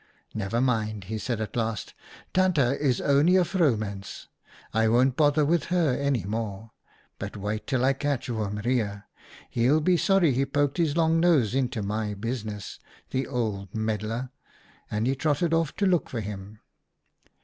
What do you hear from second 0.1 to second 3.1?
"'Never mind,' he said at last,' Tante is